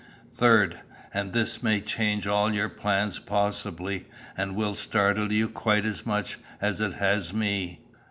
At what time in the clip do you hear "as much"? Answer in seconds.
5.85-6.39